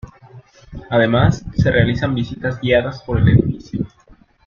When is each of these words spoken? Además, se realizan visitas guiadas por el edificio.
Además, 0.89 1.45
se 1.55 1.69
realizan 1.69 2.15
visitas 2.15 2.59
guiadas 2.59 3.03
por 3.03 3.19
el 3.19 3.29
edificio. 3.37 3.85